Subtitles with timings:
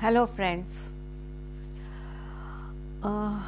[0.00, 0.92] Hello, friends.
[3.02, 3.42] Uh,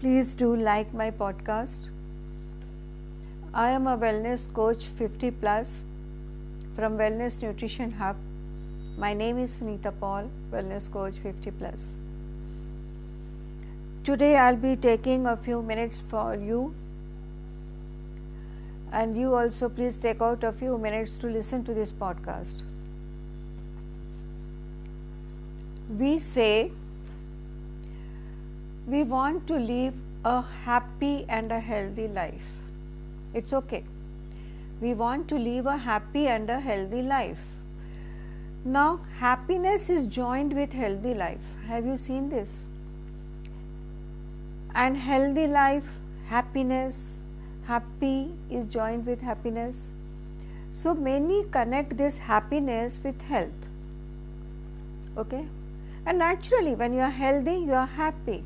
[0.00, 1.86] please do like my podcast.
[3.54, 5.82] I am a wellness coach 50 plus
[6.74, 8.16] from Wellness Nutrition Hub.
[8.98, 11.98] My name is Sunita Paul, wellness coach 50 plus.
[14.04, 16.74] Today I'll be taking a few minutes for you
[18.92, 22.75] and you also please take out a few minutes to listen to this podcast.
[25.88, 26.72] We say
[28.86, 29.94] we want to live
[30.24, 32.48] a happy and a healthy life.
[33.34, 33.84] It's okay.
[34.80, 37.38] We want to live a happy and a healthy life.
[38.64, 41.40] Now, happiness is joined with healthy life.
[41.66, 42.50] Have you seen this?
[44.74, 45.84] And healthy life,
[46.28, 47.18] happiness,
[47.66, 49.76] happy is joined with happiness.
[50.74, 53.68] So many connect this happiness with health.
[55.16, 55.46] Okay?
[56.06, 58.44] And naturally, when you are healthy, you are happy.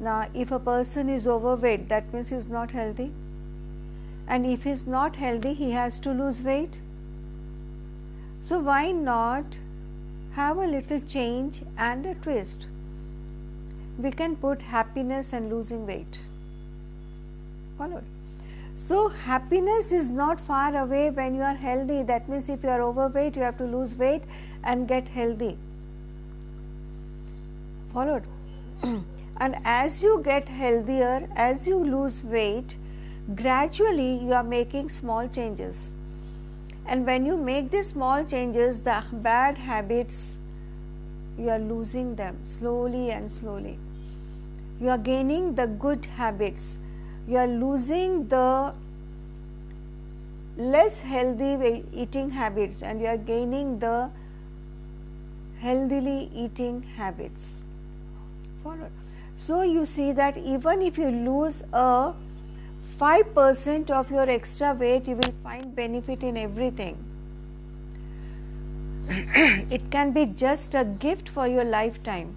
[0.00, 3.12] Now, if a person is overweight, that means he is not healthy.
[4.26, 6.80] And if he is not healthy, he has to lose weight.
[8.40, 9.58] So, why not
[10.32, 12.66] have a little change and a twist?
[13.98, 16.20] We can put happiness and losing weight.
[17.78, 18.04] Followed.
[18.74, 22.02] So, happiness is not far away when you are healthy.
[22.02, 24.22] That means, if you are overweight, you have to lose weight
[24.64, 25.58] and get healthy.
[27.92, 28.24] Followed.
[28.82, 32.76] and as you get healthier, as you lose weight,
[33.34, 35.92] gradually you are making small changes.
[36.86, 40.36] And when you make these small changes, the bad habits,
[41.38, 43.78] you are losing them slowly and slowly.
[44.80, 46.76] You are gaining the good habits.
[47.26, 48.74] You are losing the
[50.56, 54.10] less healthy eating habits and you are gaining the
[55.60, 57.59] healthily eating habits.
[58.62, 58.90] Follow.
[59.36, 62.12] So you see that even if you lose a
[62.98, 66.98] 5% of your extra weight, you will find benefit in everything.
[69.08, 72.34] it can be just a gift for your lifetime.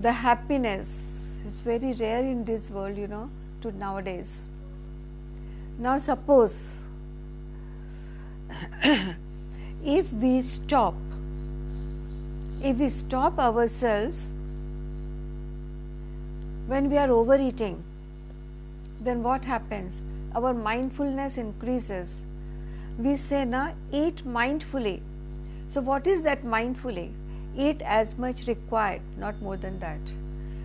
[0.00, 3.28] The happiness is very rare in this world, you know,
[3.62, 4.48] to nowadays.
[5.78, 6.68] Now, suppose
[9.84, 10.94] if we stop,
[12.62, 14.28] if we stop ourselves
[16.66, 17.82] when we are overeating,
[19.00, 20.02] then what happens?
[20.34, 22.20] Our mindfulness increases.
[22.98, 25.00] We say, na, eat mindfully.
[25.68, 27.10] So, what is that mindfully?
[27.56, 30.00] Eat as much required, not more than that.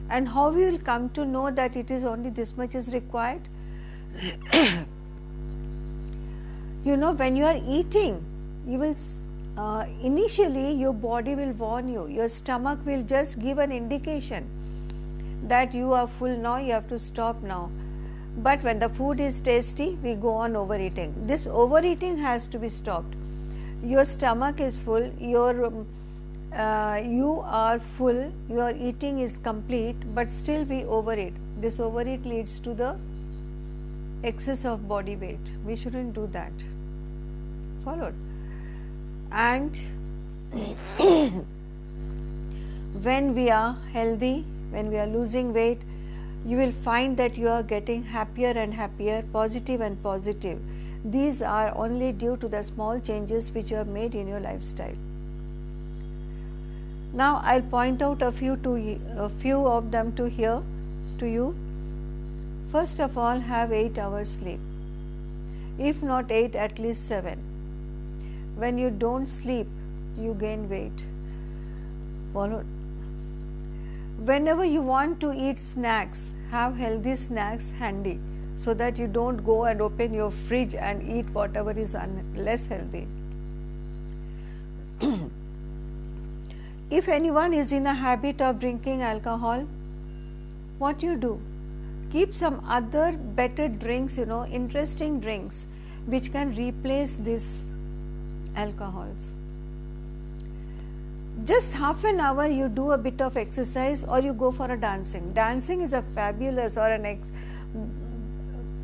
[0.10, 3.42] And how we will come to know that it is only this much is required?
[6.86, 8.24] you know, when you are eating,
[8.68, 8.96] you will
[9.58, 14.48] uh, initially your body will warn you, your stomach will just give an indication
[15.44, 17.72] that you are full now, you have to stop now.
[18.38, 21.14] But when the food is tasty, we go on overeating.
[21.26, 23.16] This overeating has to be stopped.
[23.84, 25.88] Your stomach is full, your um,
[26.54, 31.34] uh, you are full, your eating is complete, but still we overeat.
[31.60, 32.98] This overeat leads to the
[34.24, 35.52] excess of body weight.
[35.66, 36.54] We shouldn't do that.
[37.84, 38.27] Followed.
[39.32, 39.78] And
[43.02, 45.82] when we are healthy, when we are losing weight,
[46.46, 50.60] you will find that you are getting happier and happier, positive and positive.
[51.04, 54.96] These are only due to the small changes which you have made in your lifestyle.
[57.14, 60.62] Now I'll point out a few to a few of them to here
[61.20, 61.56] to you.
[62.72, 64.60] First of all, have 8 hours sleep.
[65.78, 67.57] If not 8, at least 7.
[68.58, 69.68] When you don't sleep,
[70.18, 71.06] you gain weight.
[74.26, 78.20] Whenever you want to eat snacks, have healthy snacks handy
[78.58, 82.66] so that you don't go and open your fridge and eat whatever is un- less
[82.66, 83.08] healthy.
[86.90, 89.68] if anyone is in a habit of drinking alcohol,
[90.80, 91.40] what you do?
[92.12, 95.68] Keep some other better drinks, you know, interesting drinks
[96.08, 97.66] which can replace these
[98.58, 99.34] alcohols.
[101.46, 104.78] Just half an hour you do a bit of exercise or you go for a
[104.78, 105.32] dancing.
[105.34, 107.30] Dancing is a fabulous or an ex-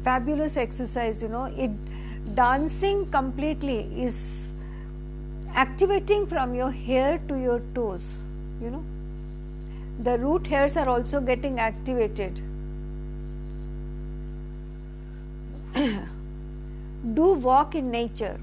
[0.03, 1.45] fabulous exercise you know.
[1.45, 1.71] It
[2.35, 4.53] dancing completely is
[5.53, 8.21] activating from your hair to your toes
[8.61, 8.83] you know.
[9.99, 12.41] The root hairs are also getting activated.
[17.13, 18.39] Do walk in nature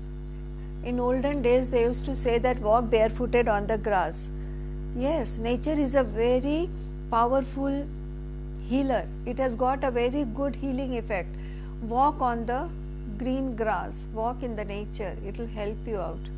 [0.83, 4.31] In olden days, they used to say that walk barefooted on the grass.
[4.97, 6.71] Yes, nature is a very
[7.11, 7.87] powerful
[8.69, 9.07] healer.
[9.27, 11.29] It has got a very good healing effect.
[11.83, 12.69] Walk on the
[13.19, 16.31] green grass, walk in the nature, it will help you out.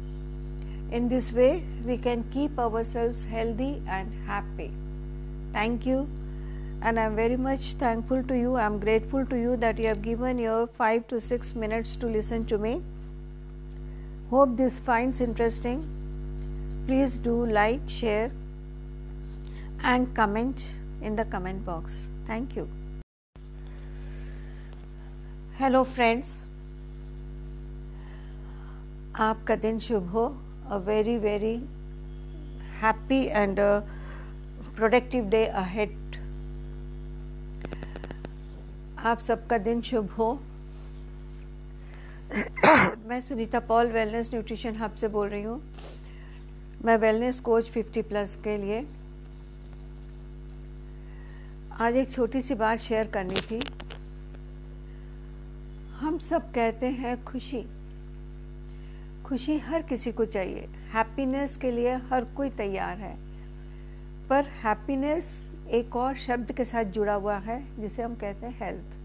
[0.90, 4.72] In this way, we can keep ourselves healthy and happy.
[5.52, 6.08] Thank you.
[6.82, 8.56] And I'm very much thankful to you.
[8.56, 12.44] I'm grateful to you that you have given your five to six minutes to listen
[12.46, 12.82] to me.
[14.31, 15.85] Hope this finds interesting.
[16.85, 18.31] Please do like, share,
[19.83, 20.65] and comment
[21.01, 22.03] in the comment box.
[22.25, 22.67] Thank you.
[25.59, 26.31] Hello friends
[29.19, 30.25] आपका दिन शुभ हो
[30.71, 31.55] a very very
[32.81, 33.59] happy and
[34.75, 35.95] productive day ahead
[39.11, 40.29] आप सबका दिन शुभ हो
[42.32, 45.74] मैं Sunita Paul wellness nutrition hub से बोल रही हूँ।
[46.84, 48.86] मैं वेलनेस कोच 50 प्लस के लिए।
[51.72, 53.60] आज एक छोटी सी बात शेयर करनी थी।
[55.94, 57.64] हम सब कहते हैं खुशी।
[59.24, 63.16] खुशी हर किसी को चाहिए। हैप्पीनेस के लिए हर कोई तैयार है।
[64.28, 69.01] पर हैप्पीनेस एक और शब्द के साथ जुड़ा हुआ है, जिसे हम कहते हैं हेल्थ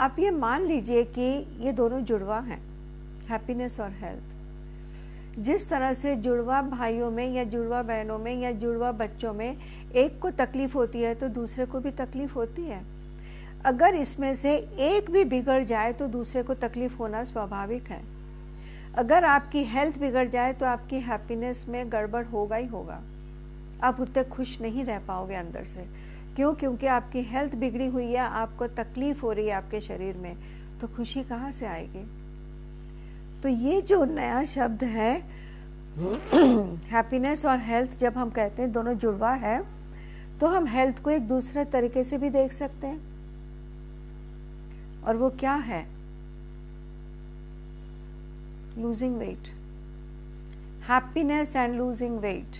[0.00, 1.22] आप ये मान लीजिए कि
[1.60, 2.58] ये दोनों जुड़वा हैं
[3.28, 8.92] हैप्पीनेस और हेल्थ जिस तरह से जुड़वा भाइयों में या जुड़वा बहनों में या जुड़वा
[8.92, 9.56] बच्चों में
[9.94, 12.82] एक को तकलीफ़ होती है तो दूसरे को भी तकलीफ़ होती है।
[13.64, 18.02] अगर इसमें से एक भी बिगड़ जाए तो दूसरे को तकलीफ़ होना स्वाभाविक है।
[18.94, 23.00] अगर आपकी हेल्थ बिगड़ जाए तो आपकी हैप्पीनेस में गड़बड़ होगा ही होगा।
[23.82, 26.52] आप उतने खुश नहीं रह पाओगे अंदर से। क्यों?
[26.54, 30.36] क्योंकि आपकी हेल्थ बिगड़ी हुई है आपको तकलीफ़ हो रही है आपके शरीर में
[30.80, 32.04] तो खुशी कहाँ से आएगी?
[33.42, 35.12] तो ये जो नया शब्द है
[36.90, 39.62] हैप्पीनेस और हेल्थ जब हम कहते हैं दोनों जुड़वा है
[40.40, 43.00] तो हम हेल्थ को एक दूसरे तरीके से भी देख सकते हैं।
[45.02, 45.86] और वो क्या है?
[48.78, 49.48] Losing weight
[50.88, 52.56] happiness and losing weight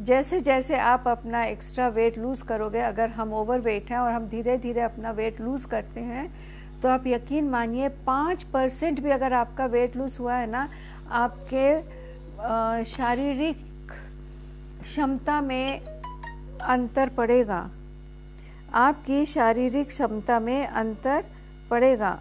[0.00, 4.26] जैसे जैसे आप अपना एक्स्ट्रा वेट लूज़ करोगे, अगर हम ओवर वेट हैं और हम
[4.28, 6.28] धीरे धीरे अपना वेट लूज़ करते हैं
[6.82, 10.68] तो आप यकीन मानिए पाँच परसेंट भी अगर आपका वेट लूज़ हुआ है ना,
[11.10, 13.56] आपके शारीरिक
[14.82, 17.68] क्षमता में अंतर पड़ेगा।
[18.74, 21.24] आपकी शारीरिक क्षमता में अंतर
[21.70, 22.18] पड़ेगा।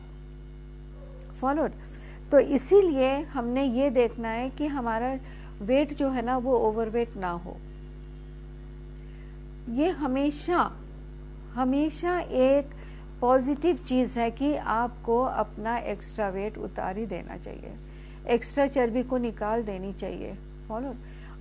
[1.42, 1.72] फॉलोड
[2.32, 5.14] तो इसीलिए हमने ये देखना है कि हमारा
[5.62, 7.58] वेट जो है ना, वो ओवरवेट ना हो।
[9.70, 10.72] ये हमेशा
[11.54, 12.74] हमेशा एक
[13.22, 17.74] पॉजिटिव चीज़ है कि आपको अपना एक्स्ट्रा वेट उतार ही देना चाहिए।
[18.28, 20.34] एक्स्ट्रा चर्बी को निकाल देनी चाहिए।
[20.68, 20.94] फॉलो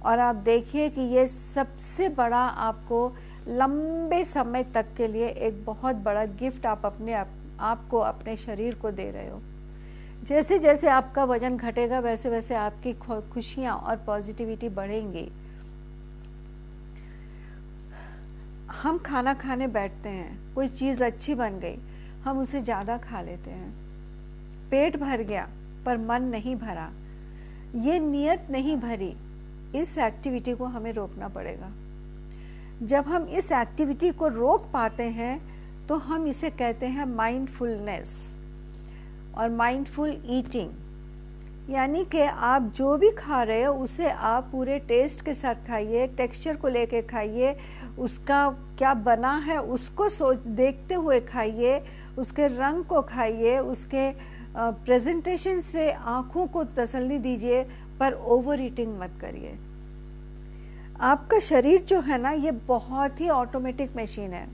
[0.06, 3.06] और आप देखिए कि ये सबसे बड़ा आपको
[3.48, 7.28] लंबे समय तक के लिए एक बहुत बड़ा गिफ्ट आप अपने आप,
[7.60, 9.40] आपको अपने शरीर को दे रहे हो।
[10.24, 12.92] जैसे जैसे आपका वज़न घटेगा वैसे वैसे आपकी
[13.32, 15.30] खुशियाँ और पॉजिटिविटी बढ़ेंगी।
[18.84, 21.76] हम खाना खाने बैठते हैं, कोई चीज़ अच्छी बन गई,
[22.24, 23.70] हम उसे ज़्यादा खा लेते हैं।
[24.70, 25.46] पेट भर गया,
[25.86, 26.90] पर मन नहीं भरा।
[27.84, 29.12] ये नियत नहीं भरी,
[29.74, 31.70] इस एक्टिविटी को हमें रोकना पड़ेगा।
[32.82, 35.40] जब हम इस एक्टिविटी को रोक पाते हैं
[35.86, 38.14] तो हम इसे कहते हैं माइंडफुलनेस
[39.36, 40.70] और माइंडफुल ईटिंग
[41.70, 46.06] यानी कि आप जो भी खा रहे हो, उसे आप पूरे टेस्ट के साथ खाइए
[46.06, 47.56] टेक्सचर को लेके खाइए,
[47.98, 51.80] उसका क्या बना है, उसको सोच, देखते हुए खाइए,
[52.18, 54.10] उसके रंग को खाइए, उसके
[54.56, 57.62] प्रेजेंटेशन से आँखों को तसल्ली दीजिए,
[58.00, 59.54] पर ओवर ईटिंग मत करिए।
[61.00, 64.46] आपका शरीर जो है ना, ये बहुत ही ऑटोमेटिक मशीन है।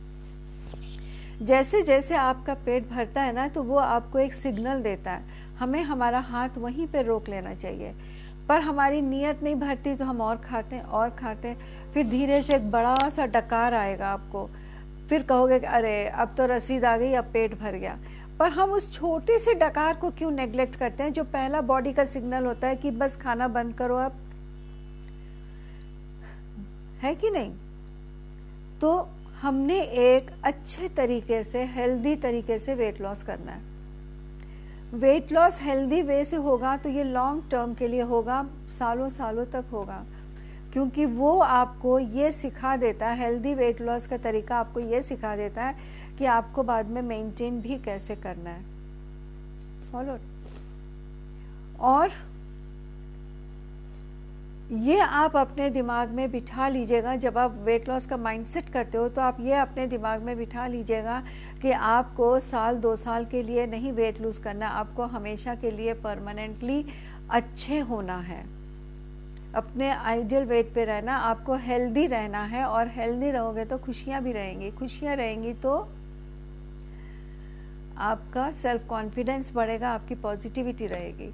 [1.43, 5.83] जैसे जैसे आपका पेट भरता है ना तो वो आपको एक सिग्नल देता है। हमें
[5.83, 7.95] हमारा हाथ वहीं पे रोक लेना चाहिए।
[8.49, 12.43] पर हमारी नीयत नहीं भरती तो हम और खाते हैं और खाते। हैं फिर धीरे
[12.43, 14.51] से एक बड़ा सा डकार आएगा आपको।
[15.09, 17.99] फिर कहोगे कि, अरे, अब तो रसीद आ गई, अब पेट भर गया।
[18.39, 22.05] पर हम उस छोटे से डकार को क्यों नेग्लेक्ट करते हैं, जो पहला बॉडी का
[22.05, 24.15] सिग्नल होता है कि बस खाना बंद करो आप?
[27.03, 27.55] है कि नहीं?
[28.81, 29.09] तो
[29.41, 33.80] हमने एक अच्छे तरीके से हेल्दी तरीके से वेट लॉस करना है।
[34.93, 39.45] वेट लॉस हेल्दी वे से होगा तो ये लॉन्ग टर्म के लिए होगा, सालों सालों
[39.47, 40.03] तक होगा।
[40.73, 45.35] क्योंकि वो आपको ये सिखा देता है हेल्दी वेट लॉस का तरीका आपको ये सिखा
[45.37, 45.75] देता है
[46.19, 48.65] कि आपको बाद में मेंटेन भी कैसे करना है।
[49.93, 50.19] फॉलो
[51.83, 52.11] और
[54.73, 59.09] ये आप अपने दिमाग में बिठा लीजिएगा, जब आप वेट लॉस का माइंडसेट करते हो
[59.09, 61.23] तो आप ये अपने दिमाग में बिठा लीजिएगा
[61.63, 65.95] कि आपको साल, दो साल के लिए नहीं वेट लूज़ करना, आपको हमेशा के लिए
[65.95, 66.85] परमानेंटली
[67.31, 68.45] अच्छे होना है।
[69.55, 74.33] अपने आइडियल वेट पे रहना, आपको हेल्दी रहना है और हेल्दी रहोगे तो खुशियाँ भी
[74.33, 75.89] रहेंगी। खुशियाँ रहेंगी तो
[77.99, 81.33] आपका सेल्फ कॉन्फिडेंस बढ़ेगा, आपकी पॉजिटिविटी रहेगी।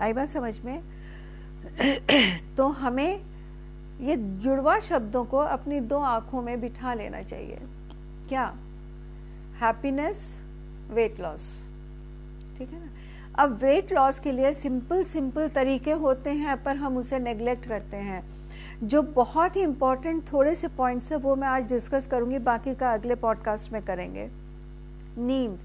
[0.00, 0.82] आई बात समझ में?
[2.56, 3.20] तो हमें
[4.00, 7.58] ये जुड़वा शब्दों को अपनी दो आँखों में बिठा लेना चाहिए।
[8.28, 8.54] क्या?
[9.60, 10.34] हैप्पीनेस
[10.90, 11.48] वेट लॉस
[12.58, 12.90] ठीक है ना?
[13.38, 17.96] अब वेट लॉस के लिए सिंपल सिंपल तरीके होते हैं, पर हम उसे नेग्लेक्ट करते
[17.96, 18.22] हैं।
[18.82, 22.92] जो बहुत ही इंपॉर्टेंट थोड़े से पॉइंट्स है, वो मैं आज डिस्कस करूँगी, बाकी का
[22.92, 24.28] अगले पॉडकास्ट में करेंगे।
[25.18, 25.58] नींद।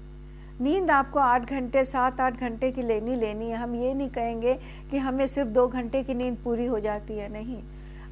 [0.60, 4.54] नींद आपको आठ घंटे, सात आठ घंटे की लेनी लेनी है। हम ये नहीं कहेंगे
[4.90, 7.62] कि हमें सिर्फ़ दो घंटे की नींद पूरी हो जाती है, नहीं।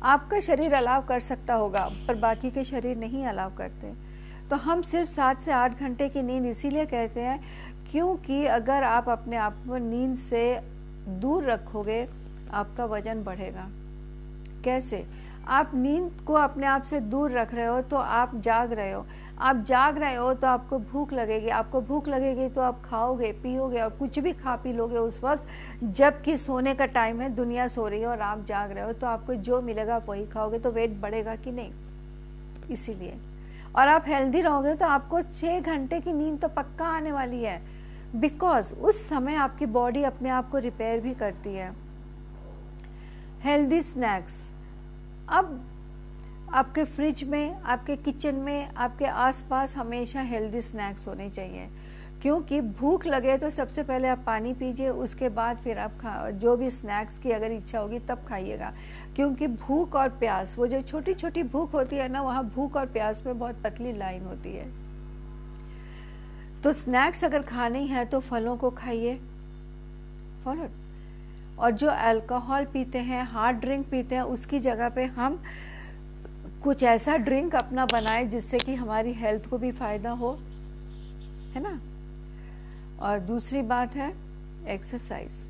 [0.02, 4.10] आपका शरीर अलाव कर सकता होगा, पर बाकी के शरीर नहीं अलाव करते।
[4.50, 7.40] तो हम सिर्फ़ सात से आठ घंटे की नींद इसीलिए कहते हैं
[7.90, 10.61] क्योंकि अगर आप अपने आप को नींद से
[11.21, 12.07] दूर रखोगे,
[12.52, 13.69] आपका वज़न बढ़ेगा।
[14.64, 15.04] कैसे?
[15.49, 19.04] आप नींद को अपने आप से दूर रख रहे हो तो आप जाग रहे हो।
[19.38, 23.78] आप जाग रहे हो तो आपको भूख लगेगी। आपको भूख लगेगी तो आप खाओगे, पियोगे
[23.78, 25.47] और कुछ भी खा पी लोगे उस वक्त,
[25.85, 29.07] जबकि सोने का टाइम है, दुनिया सो रही है और आप जाग रहे हो तो
[29.07, 31.73] आपको जो मिलेगा वही खाओगे। तो वेट बढ़ेगा कि नहीं?
[32.71, 33.16] इसीलिए।
[33.76, 37.60] और आप हेल्दी रहोगे तो आपको छः घंटे की नींद तो पक्का आने वाली है।
[38.16, 41.72] बिकॉज़ उस समय आपकी बॉडी अपने आप को रिपेयर भी करती है।
[43.40, 44.40] हेल्दी स्नैक्स
[45.28, 45.60] अब
[46.54, 51.68] आपके फ्रिज में, आपके किचन में, आपके आसपास हमेशा हेल्दी स्नैक्स होने चाहिए।
[52.22, 56.56] क्योंकि भूख लगे तो सबसे पहले आप पानी पीजिए, उसके बाद फिर आप खा, जो
[56.56, 58.72] भी स्नैक्स की अगर इच्छा होगी तब खाइएगा।
[59.16, 62.86] क्योंकि भूख और प्यास, वो जो छोटी छोटी भूख होती है ना, वहाँ भूख और
[62.86, 64.68] प्यास में बहुत पतली लाइन होती है।
[66.62, 69.20] तो स्नैक्स अगर खाने हैं तो फलों को खाइए।
[70.44, 70.68] फॉलो।
[71.58, 75.42] और जो अल्कोहल पीते हैं हार्ड ड्रिंक पीते हैं, उसकी जगह पे हम
[76.62, 80.38] कुछ ऐसा ड्रिंक अपना बनाए जिससे कि हमारी हेल्थ को भी फ़ायदा हो।
[81.52, 81.80] है ना?
[83.02, 84.12] और दूसरी बात है
[84.69, 85.49] एक्सरसाइज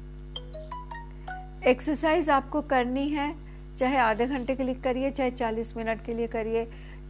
[1.68, 3.34] एक्सरसाइज आपको करनी है,
[3.78, 6.66] चाहे आधे घंटे के लिए करिए, चाहे चालीस मिनट के लिए करिए,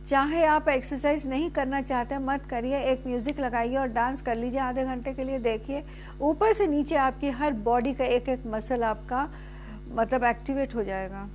[0.08, 4.60] चाहे आप एक्सरसाइज नहीं करना चाहते मत करिए, एक म्यूज़िक लगाइए और डांस कर लीजिए
[4.60, 5.82] आधे घंटे के लिए, देखिए,
[6.20, 9.28] ऊपर से नीचे आपकी हर बॉडी का एक एक मसल आपका
[9.94, 11.28] मतलब एक्टिवेट हो जाएगा.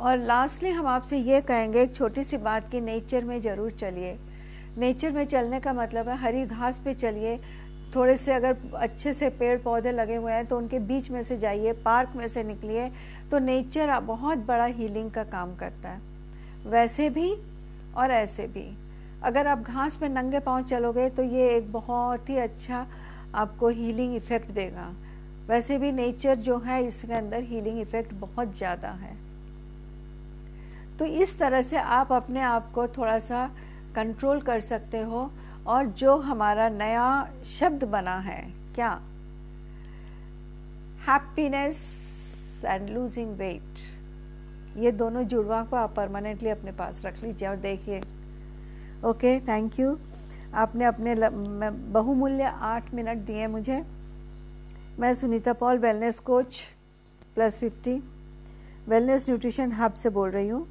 [0.00, 4.16] और लास्टली हम आपसे ये कहेंगे, एक छोटी सी बात की नेचर में ज़रूर चलिए.
[4.78, 7.38] नेचर में चलने का मतलब है, हरी घास पे चलिए।
[7.94, 11.38] थोड़े से अगर अच्छे से पेड़ पौधे लगे हुए हैं तो उनके बीच में से
[11.38, 12.90] जाइए, पार्क में से निकलिए।
[13.30, 16.00] तो नेचर बहुत बड़ा हीलिंग का काम करता है।
[16.66, 17.32] वैसे भी
[17.96, 18.66] और ऐसे भी।
[19.22, 22.86] अगर आप घास पे नंगे पाँव चलोगे तो ये एक बहुत ही अच्छा
[23.34, 24.92] आपको हीलिंग इफ़ेक्ट देगा।
[25.48, 29.16] वैसे भी नेचर जो है, इसके अंदर हीलिंग इफ़ेक्ट बहुत ज़्यादा है।
[30.98, 33.48] तो इस तरह से आप अपने आप को थोड़ा सा
[33.94, 35.30] कंट्रोल कर सकते हो
[35.66, 37.08] और जो हमारा नया
[37.58, 38.40] शब्द बना है,
[38.74, 38.90] क्या?
[41.08, 41.78] हैप्पीनेस
[42.64, 43.78] एंड लूजिंग वेट
[44.78, 48.00] ये दोनों जुड़वा को आप परमानेंटली अपने पास रख लीजिए और देखिए।
[49.06, 49.96] ओके थैंक यू
[50.54, 51.14] आपने अपने
[51.92, 53.82] बहुमूल्य आठ मिनट दिए मुझे।
[54.98, 56.60] मैं Sunita Paul wellness coach
[57.34, 58.02] plus fifty
[58.88, 60.66] wellness nutrition hub से बोल रही हूँ।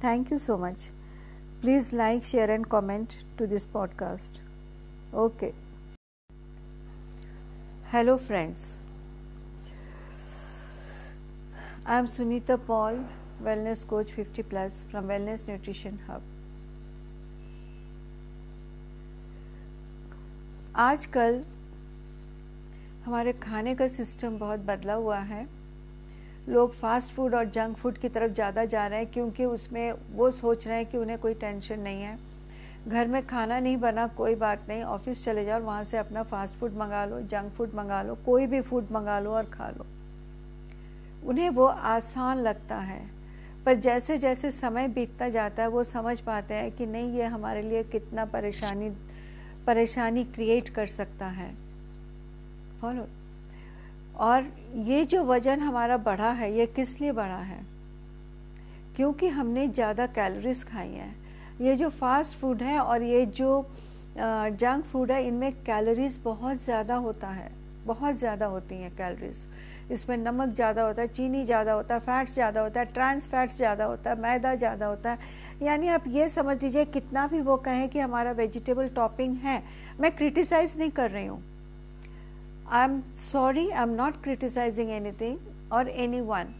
[0.00, 0.90] Thank you so much.
[1.62, 4.40] Please like, share, and comment to this podcast.
[5.14, 5.54] Okay.
[7.90, 8.74] Hello, friends.
[11.86, 12.98] I am Sunita Paul,
[13.42, 16.22] Wellness Coach 50 Plus from Wellness Nutrition Hub.
[20.76, 21.42] आजकल
[23.04, 25.46] हमारे खाने का system बहुत बदला हुआ है
[26.48, 30.30] लोग फास्ट फ़ूड और जंक फ़ूड की तरफ़ ज़्यादा जा रहे हैं क्योंकि उसमें वो
[30.30, 32.18] सोच रहे हैं कि उन्हें कोई टेंशन नहीं है।
[32.88, 36.56] घर में खाना नहीं बना, कोई बात नहीं ऑफ़िस चले जाओ, वहाँ से अपना फास्ट
[36.58, 39.86] फ़ूड मंगा लो जंक फ़ूड मंगा लो, कोई भी फ़ूड मंगा लो और खा लो।
[41.28, 43.00] उन्हें वो आसान लगता है,
[43.66, 47.62] पर जैसे जैसे समय बीतता जाता है, वो समझ पाते हैं कि नहीं, ये हमारे
[47.62, 48.90] लिए कितना परेशानी
[49.66, 51.54] परेशानी क्रिएट कर सकता है।
[52.80, 53.06] फॉलो
[54.16, 54.44] और
[54.86, 57.60] ये जो वज़न हमारा बढ़ा है, ये किस लिए बढ़ा है?
[58.96, 61.14] क्योंकि हमने ज़्यादा कैलोरीज खाई हैं।
[61.60, 63.66] ये जो फास्ट फ़ूड है और ये जो
[64.16, 67.50] जंक फ़ूड है, इनमें कैलोरीज बहुत ज़्यादा होता है।
[67.86, 69.44] बहुत ज़्यादा होती हैं कैलोरीज
[69.92, 73.56] इसमें नमक ज़्यादा होता है, चीनी ज़्यादा होता है फैट्स ज़्यादा होता है ट्रांस फैट्स
[73.56, 75.18] ज़्यादा होता है, मैदा ज़्यादा होता है।
[75.62, 79.62] यानी आप ये समझ लीजिए, कितना भी वो कहें कि हमारा वेजिटेबल टॉपिंग है,
[80.00, 81.42] मैं क्रिटिसाइज नहीं कर रही हूँ।
[82.68, 83.00] I am
[83.32, 86.54] sorry I am not criticising anything और एनी वन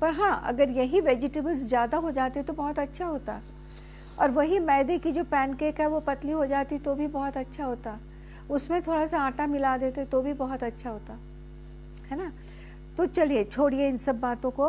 [0.00, 3.40] पर हाँ अगर यही वेजिटेबल्स ज़्यादा हो जाते तो बहुत अच्छा होता।
[4.18, 7.64] और वही मैदे की जो पैनकेक है, वो पतली हो जाती तो भी बहुत अच्छा
[7.64, 7.98] होता।
[8.50, 11.18] उसमें थोड़ा सा आटा मिला देते तो भी बहुत अच्छा होता।
[12.10, 12.32] है ना?
[12.98, 14.68] तो चलिए, छोड़िए इन सब बातों को।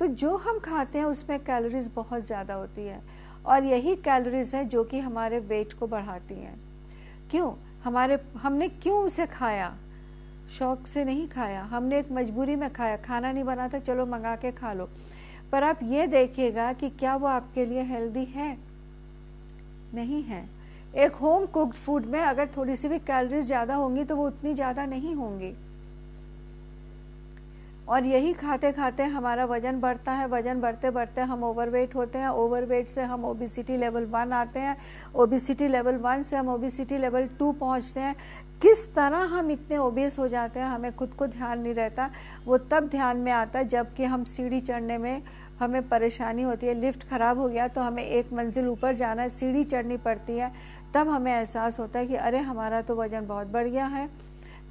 [0.00, 3.00] तो जो हम खाते हैं, उसमें कैलोरीज बहुत ज़्यादा होती है।
[3.46, 6.58] और यही कैलोरीज है जो कि हमारे वेट को बढ़ाती हैं।
[7.30, 7.52] क्यों?
[7.84, 9.74] हमारे, हमने क्यों उसे खाया?
[10.48, 14.34] शौक से नहीं खाया। हमने एक मजबूरी में खाया। खाना नहीं बना था, चलो मंगा
[14.36, 14.88] के खा लो।
[15.52, 18.56] पर आप ये देखिएगा कि क्या वो आपके लिए हेल्दी है?
[19.94, 20.44] नहीं है।
[20.96, 24.54] एक होम कुक्ड फ़ूड में अगर थोड़ी सी भी कैलोरीज ज़्यादा होंगी तो वो उतनी
[24.54, 25.52] ज़्यादा नहीं होंगी।
[27.88, 32.28] और यही खाते खाते हमारा वज़न बढ़ता है, वज़न बढ़ते बढ़ते हम ओवरवेट होते हैं
[32.30, 34.76] ओवरवेट से हम ओबिसिटी लेवल वन आते हैं
[35.16, 38.14] ओबिसिटी लेवल वन से हम ओबिसिटी लेवल टू पहुँचते हैं।
[38.62, 42.10] किस तरह हम इतने ओबियस हो जाते हैं, हमें खुद को ध्यान नहीं रहता,
[42.46, 45.22] वो तब ध्यान में आता है जबकि हम सीढ़ी चढ़ने में
[45.60, 49.28] हमें परेशानी होती है, लिफ्ट ख़राब हो गया तो हमें एक मंजिल ऊपर जाना है,
[49.30, 50.52] सीढ़ी चढ़नी पड़ती है,
[50.94, 54.08] तब हमें एहसास होता है कि अरे हमारा तो वज़न बहुत बढ़ गया है।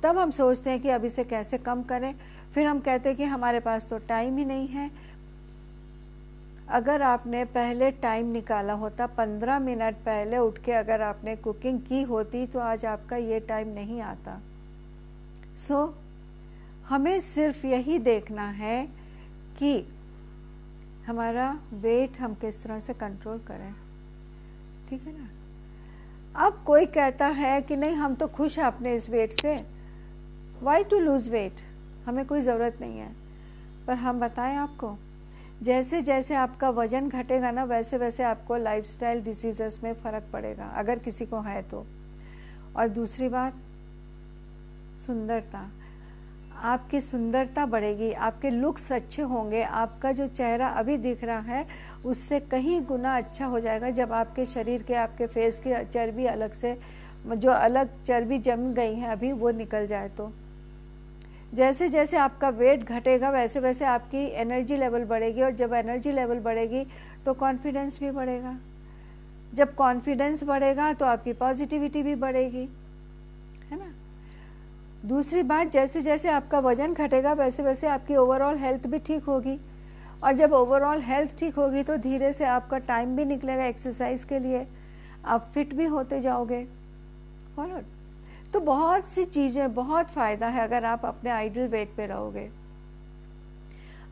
[0.04, 2.14] तब हम सोचते हैं कि अब इसे कैसे कम करें।
[2.54, 4.90] फिर हम कहते हैं कि हमारे पास तो टाइम ही नहीं है।
[6.70, 12.02] अगर आपने पहले टाइम निकाला होता पंद्रह मिनट पहले उठ के अगर आपने कुकिंग की
[12.04, 14.40] होती तो आज आपका ये टाइम नहीं आता।
[15.58, 15.94] सो so,
[16.88, 18.86] हमें सिर्फ़ यही देखना है
[19.60, 19.88] कि
[21.08, 23.74] हमारा वेट हम किस तरह से कंट्रोल करें।
[24.90, 25.30] ठीक है ना?
[26.46, 29.56] अब कोई कहता है कि नहीं हम तो खुश हैं अपने इस वेट से।
[30.64, 31.67] वाई टू लूज़ वेट
[32.08, 33.12] हमें कोई ज़रूरत नहीं है।
[33.88, 34.96] पर हम बताएँ आपको
[35.64, 41.00] जैसे जैसे आपका वज़न घटेगा ना वैसे वैसे आपको लाइफस्टाइल डिज़ीज़ में फ़र्क पड़ेगा, अगर
[41.00, 41.86] किसी को है तो।
[42.76, 43.54] और दूसरी बात,
[45.06, 45.70] सुंदरता।
[46.64, 51.66] आपकी सुंदरता बढ़ेगी, आपके लुक्स अच्छे होंगे, आपका जो चेहरा अभी दिख रहा है,
[52.06, 56.54] उससे कहीं गुना अच्छा हो जाएगा, जब आपके शरीर के, आपके फेस की चर्बी अलग
[56.54, 56.78] से,
[57.28, 60.32] जो अलग चर्बी जम गई है अभी, वो निकल जाए तो।
[61.54, 66.40] जैसे जैसे आपका वेट घटेगा वैसे वैसे आपकी एनर्जी लेवल बढ़ेगी और जब एनर्जी लेवल
[66.40, 66.86] बढ़ेगी
[67.26, 68.56] तो कॉन्फिडेंस भी बढ़ेगा।
[69.54, 72.68] जब कॉन्फिडेंस बढ़ेगा तो आपकी पॉजिटिविटी भी बढ़ेगी,
[73.72, 73.94] है ना?
[75.06, 79.60] दूसरी बात जैसे जैसे आपका वज़न घटेगा वैसे वैसे आपकी ओवरऑल हेल्थ भी ठीक होगी।
[80.24, 84.40] और जब ओवरऑल हेल्थ ठीक होगी तो धीरे से आपका टाइम भी निकलेगा एक्सरसाइज के
[84.40, 84.66] लिए।
[85.26, 86.64] आप फिट भी होते जाओगे।
[87.56, 87.84] फॉलोड
[88.54, 92.50] तो बहुत सी चीज़ें, बहुत फ़ायदा है अगर आप अपने आइडल वेट पे रहोगे।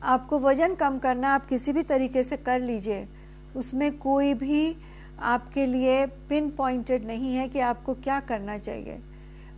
[0.04, 3.08] आपको वज़न कम करना, आप किसी भी तरीके से कर लीजिए,
[3.56, 4.76] उसमें कोई भी
[5.22, 9.00] आपके लिए पिन पॉइंटेड नहीं है कि आपको क्या करना चाहिए।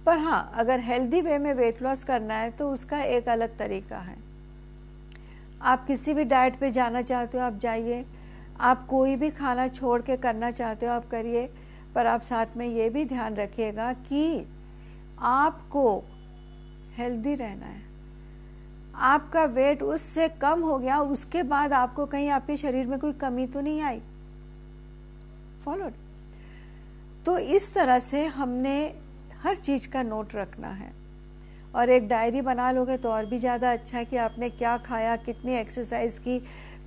[0.05, 3.97] पर हाँ अगर हेल्दी वे में वेट लॉस करना है तो उसका एक अलग तरीका
[3.97, 4.15] है।
[5.61, 8.05] आप किसी भी डाइट पे जाना चाहते हो, आप जाइए।
[8.59, 11.49] आप कोई भी खाना छोड़ के करना चाहते हो, आप करिए।
[11.95, 14.45] पर आप साथ में ये भी ध्यान रखिएगा कि
[15.17, 16.03] आपको
[16.97, 17.85] हेल्दी रहना है।
[18.95, 23.47] आपका वेट उससे कम हो गया उसके बाद आपको कहीं आपके शरीर में कोई कमी
[23.47, 24.01] तो नहीं आई?
[25.65, 25.93] फॉलोड
[27.25, 28.77] तो इस तरह से हमने
[29.43, 30.91] हर चीज़ का नोट रखना है।
[31.75, 35.15] और एक डायरी बना लोगे तो और भी ज़्यादा अच्छा है कि आपने क्या खाया
[35.15, 36.39] कितनी एक्सरसाइज की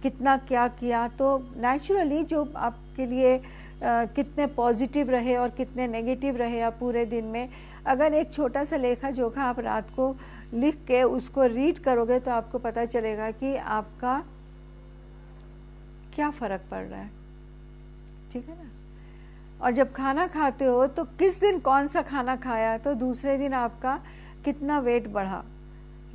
[0.03, 6.37] कितना क्या किया। तो नेचुरली जो आपके लिए आ, कितने पॉजिटिव रहे और कितने नेगेटिव
[6.37, 7.49] रहे आप पूरे दिन में
[7.87, 10.15] अगर एक छोटा सा लेखा जोखा आप रात को
[10.55, 14.23] लिख के उसको रीड करोगे तो आपको पता चलेगा कि आपका
[16.15, 17.11] क्या फ़र्क पड़ रहा है।
[18.33, 18.71] ठीक है ना?
[19.65, 23.55] और जब खाना खाते हो तो किस दिन कौन सा खाना खाया तो दूसरे दिन
[23.55, 23.99] आपका
[24.45, 25.45] कितना वेट बढ़ा?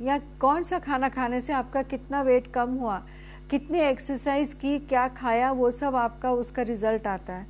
[0.02, 3.02] या कौन सा खाना खाने से आपका कितना वेट कम हुआ?
[3.50, 5.52] कितनी एक्सरसाइज की, क्या खाया?
[5.52, 7.46] वो सब आपका उसका रिज़ल्ट आता है।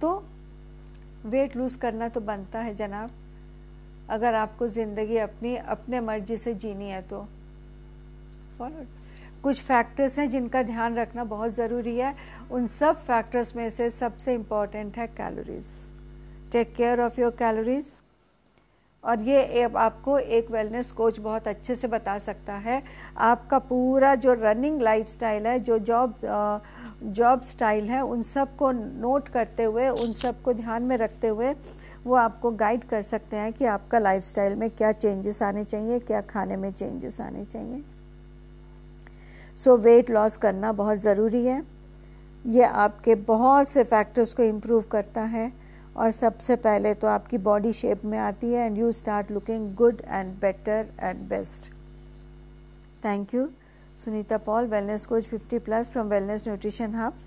[0.00, 0.24] तो
[1.26, 3.10] वेट लूज़ करना तो बनता है जनाब।
[4.12, 7.26] अगर आपको ज़िंदगी अपनी, अपने मर्ज़ी से जीनी है तो।
[8.58, 8.84] फॉलो।
[9.42, 12.14] कुछ फैक्टर्स हैं जिनका ध्यान रखना बहुत ज़रूरी है।
[12.50, 15.66] उन सब फैक्टर्स में से सबसे इंपॉर्टेंट है calories
[16.52, 17.86] take care of your calories
[19.04, 22.82] और ये आपको एक वेलनेस कोच बहुत अच्छे से बता सकता है।
[23.18, 26.14] आपका पूरा जो रनिंग लाइफस्टाइल है, जो जॉब
[27.04, 31.52] जॉब स्टाइल है, उन सबको नोट करते हुए, उन सबको ध्यान में रखते हुए
[32.04, 36.20] वो आपको गाइड कर सकते हैं कि आपका लाइफस्टाइल में क्या चेंजेस आने चाहिए, क्या
[36.20, 37.82] खाने में चेंजेस आने चाहिए।
[39.64, 41.62] सो वेट लॉस करना बहुत ज़रूरी है।
[42.46, 45.50] ये आपके बहुत से फैक्टर्स को इम्प्रूव करता है
[45.96, 50.02] और सबसे पहले तो आपकी बॉडी शेप में आती है and you start looking good
[50.08, 51.70] and better and best
[53.04, 53.48] thank you
[54.04, 57.18] Sunita Paul wellness coach 50 plus from wellness nutrition hub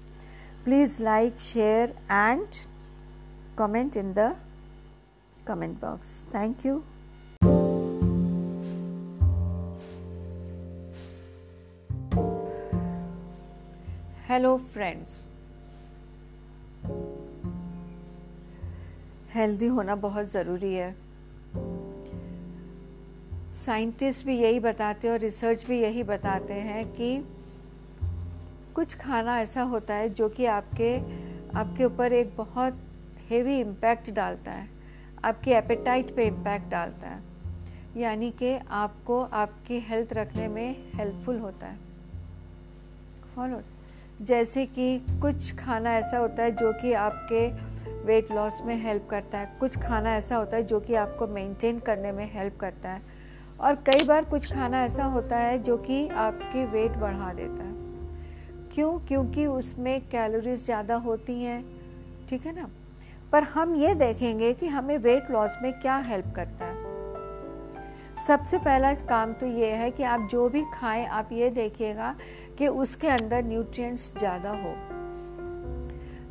[0.65, 2.47] please like share and
[3.57, 4.35] comment in the
[5.49, 6.83] comment box thank you
[14.29, 15.23] hello friends
[19.35, 20.95] healthy होना बहुत ज़रूरी है।
[23.65, 27.17] Scientist भी यही बताते हैं और research भी यही बताते हैं कि
[28.75, 30.95] कुछ खाना ऐसा होता है जो कि आपके
[31.57, 32.79] आपके ऊपर एक बहुत
[33.29, 34.74] हेवी इम्पैक्ट डालता है।
[35.25, 37.23] आपकी एपेटाइट पे इम्पैक्ट डालता है।
[37.97, 41.79] यानी कि आपको आपकी हेल्थ रखने में हेल्पफुल होता है।
[43.35, 43.61] फॉलो
[44.21, 47.47] जैसे कि कुछ खाना ऐसा होता है जो कि आपके
[48.05, 51.79] वेट लॉस में हेल्प करता है। कुछ खाना ऐसा होता है जो कि आपको मेंटेन
[51.79, 53.01] करने में हेल्प करता है।
[53.59, 57.73] और कई बार कुछ खाना ऐसा होता है जो कि आपके वेट बढ़ा देता है।
[58.75, 58.99] क्यों?
[58.99, 61.63] क्योंकि उसमें कैलोरीज ज़्यादा होती हैं।
[62.29, 62.69] ठीक है ना?
[63.31, 66.83] पर हम ये देखेंगे कि हमें वेट लॉस में क्या हेल्प करता है।
[68.17, 72.15] सबसे पहला काम तो ये है कि आप जो भी खाएँ, आप ये देखिएगा
[72.57, 74.73] कि उसके अंदर न्यूट्रिएंट्स ज़्यादा हो,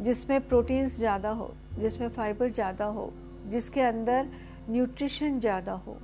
[0.01, 3.13] जिसमें प्रोटीन्स ज़्यादा हो, जिसमें फाइबर ज़्यादा हो,
[3.47, 4.29] जिसके अंदर
[4.71, 5.99] न्यूट्रिशन ज़्यादा हो।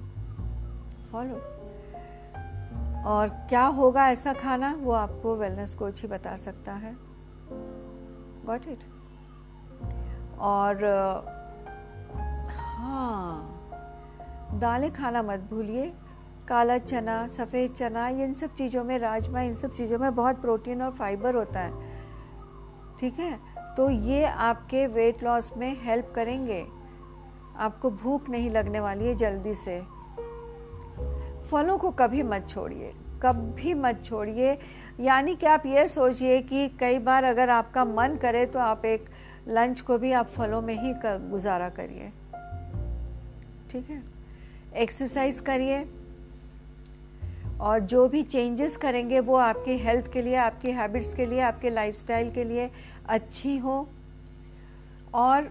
[1.13, 1.41] फॉलो
[3.07, 4.75] और क्या होगा ऐसा खाना?
[4.81, 6.95] वो आपको वेलनेस कोच ही बता सकता है।
[8.47, 8.79] गॉट इट
[10.41, 10.85] और
[12.79, 13.47] हाँ
[14.55, 15.93] दालें खाना मत भूलिए।
[16.49, 20.83] काला चना, सफ़ेद चना, इन सब चीज़ों में राजमा, इन सब चीज़ों में बहुत प्रोटीन
[20.83, 21.73] और फाइबर होता है।
[23.01, 23.39] ठीक है?
[23.77, 26.67] तो ये आपके वेट लॉस में हेल्प करेंगे।
[27.57, 29.81] आपको भूख नहीं लगने वाली है जल्दी से।
[31.51, 34.59] फलों को कभी मत छोड़िए। कभी मत छोड़िए।
[35.01, 39.09] यानी कि आप ये सोचिए कि कई बार अगर आपका मन करे तो आप एक
[39.49, 42.13] लंच को भी आप फलों में ही कर, गुजारा करिए।
[43.71, 44.03] ठीक है?
[44.77, 45.89] एक्सरसाइज करिए।
[47.61, 51.71] और जो भी चेंजेस करेंगे वो आपकी हेल्थ के लिए आपकी हैबिट्स के लिए आपके
[51.71, 52.71] लाइफस्टाइल के लिए
[53.09, 53.89] अच्छी हो।
[55.15, 55.51] और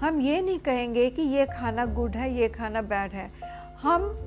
[0.00, 3.30] हम ये नहीं कहेंगे कि ये खाना गुड है ये खाना बैड है।
[3.82, 4.20] हम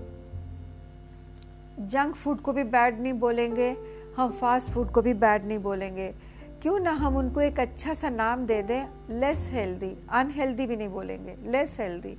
[1.80, 3.78] जंक फ़ूड को भी बैड नहीं बोलेंगे
[4.18, 6.14] हम फास्ट फ़ूड को भी बैड नहीं बोलेंगे।
[6.62, 8.86] क्यों ना हम उनको एक अच्छा सा नाम दे दें?
[9.20, 11.36] लेस हेल्दी अनहेल्दी भी नहीं बोलेंगे.
[11.52, 12.16] लेस हेल्दी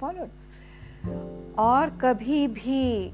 [0.00, 0.26] फॉलो
[1.58, 3.12] और कभी भी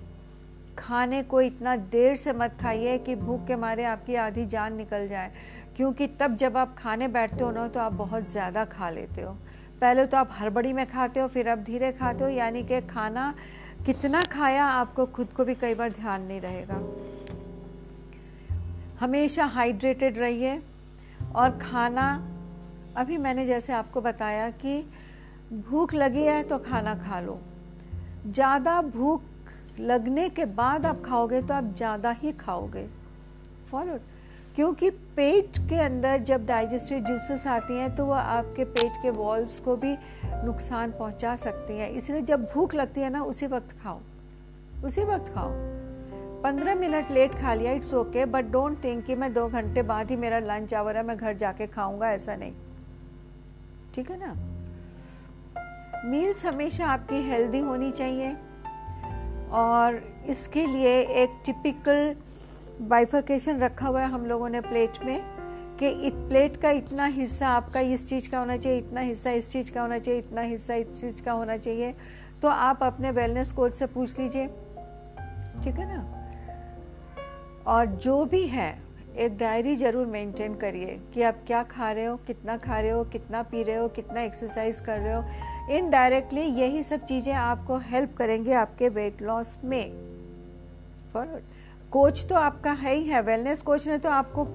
[0.78, 5.08] खाने को इतना देर से मत खाइए कि भूख के मारे आपकी आधी जान निकल
[5.08, 5.30] जाए।
[5.76, 9.32] क्योंकि तब जब आप खाने बैठते हो ना तो आप बहुत ज़्यादा खा लेते हो।
[9.80, 13.34] पहले तो आप हड़बड़ी में खाते हो, फिर अब धीरे खाते हो, यानी कि खाना
[13.86, 16.80] कितना खाया आपको खुद को भी कई बार ध्यान नहीं रहेगा।
[19.00, 20.60] हमेशा हाइड्रेटेड रहिए।
[21.34, 22.06] और खाना,
[22.96, 24.80] अभी मैंने जैसे आपको बताया कि
[25.70, 27.38] भूख लगी है तो खाना खा लो।
[28.26, 29.22] ज़्यादा भूख
[29.80, 32.86] लगने के बाद आप खाओगे तो आप ज़्यादा ही खाओगे।
[33.70, 33.98] फॉलो,
[34.56, 39.58] क्योंकि पेट के अंदर जब डाइजेस्टिव जूसेस आती हैं तो वह आपके पेट के वॉल्स
[39.60, 39.92] को भी
[40.44, 44.00] नुकसान पहुँचा सकती हैं। इसलिए जब भूख लगती है ना, उसी वक्त खाओ।
[44.84, 45.50] उसी वक्त खाओ।
[46.44, 50.10] पंद्रह मिनट लेट खा लिया it's okay but don't think कि मैं दो घंटे बाद
[50.10, 52.52] ही मेरा लंच आवर है, मैं घर जाके खाऊँगा, ऐसा नहीं।
[53.94, 54.32] ठीक है ना?
[56.04, 58.32] मील्स हमेशा आपकी हेल्दी होनी चाहिए,
[59.52, 62.14] और इसके लिए एक टिपिकल
[62.88, 65.20] बाइफर्केशन रखा हुआ है हम लोगों ने प्लेट में,
[65.78, 69.50] कि इत प्लेट का इतना हिस्सा आपका इस चीज़ का होना चाहिए, इतना हिस्सा इस
[69.52, 71.94] चीज़ का होना चाहिए, इतना हिस्सा इस चीज़ का होना चाहिए
[72.42, 74.46] तो आप अपने वेलनेस कोच से पूछ लीजिए।
[75.64, 76.02] ठीक है ना?
[77.66, 78.76] और जो भी है,
[79.16, 83.04] एक डायरी ज़रूर मेंटेन करिए कि आप क्या खा रहे हो, कितना खा रहे हो,
[83.04, 88.16] कितना पी रहे हो, कितना एक्सरसाइज कर रहे हो। इनडायरेक्टली यही सब चीज़ें आपको हेल्प
[88.16, 89.92] करेंगे आपके वेट लॉस में।
[91.92, 94.46] कोच तो आपका है ही है वेलनेस कोच ने तो आपको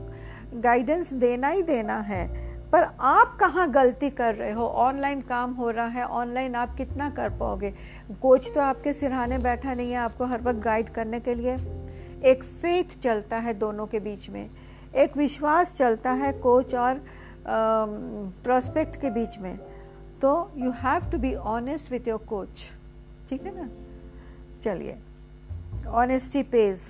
[0.56, 2.28] गाइडेंस देना ही देना है।
[2.72, 4.66] पर आप कहाँ गलती कर रहे हो?
[4.68, 7.74] ऑनलाइन काम हो रहा है ऑनलाइन आप कितना कर पाओगे?
[8.22, 11.58] कोच तो आपके सिरहाने बैठा नहीं है आपको हर वक्त गाइड करने के लिए।
[12.26, 14.50] एक फेथ चलता है दोनों के बीच में,
[14.96, 17.02] एक विश्वास चलता है कोच और
[18.44, 19.58] प्रोस्पेक्ट के बीच में।
[20.22, 22.66] तो you have to be honest with your coach
[23.30, 23.70] ठीक है ना?
[24.64, 24.98] चलिए।
[25.88, 26.90] Honesty page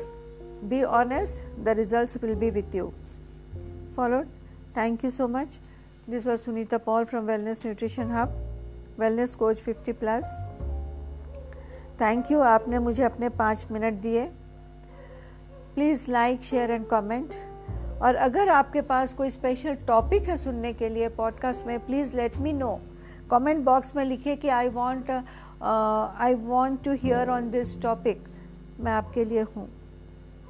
[0.63, 2.91] be honest the result will be with you
[3.95, 4.27] followed
[4.77, 5.59] thank you so much
[6.09, 8.35] this was Sunita Paul from wellness nutrition hub
[8.99, 10.39] wellness coach 50 plus
[12.01, 14.29] thank you आपने मुझे अपने पाँच minute दिए।
[15.79, 17.29] Please like share and comment
[18.01, 22.37] और अगर आपके पास कोई special topic है सुनने के लिए पॉडकास्ट में please let
[22.37, 22.81] me know
[23.31, 25.11] comment box में लिखे कि I want
[26.19, 28.23] I want to hear on this topic
[28.79, 29.69] मैं आपके लिए हूँ.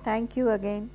[0.08, 0.90] Thank you again